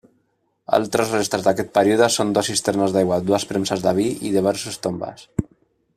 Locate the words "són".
2.15-2.33